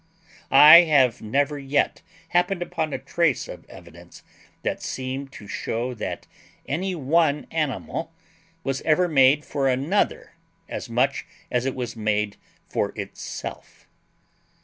[0.49, 4.23] I have never yet happened upon a trace of evidence
[4.63, 6.25] that seemed to show that
[6.67, 8.11] any one animal
[8.63, 10.31] was ever made for another
[10.67, 12.37] as much as it was made
[12.67, 13.87] for itself.